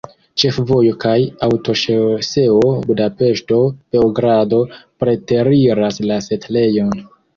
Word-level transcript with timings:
Ĉefvojo 0.43 0.93
kaj 1.03 1.17
aŭtoŝoseo 1.47 2.71
Budapeŝto-Beogrado 2.87 4.63
preteriras 5.05 6.01
la 6.13 6.19
setlejon. 6.31 6.99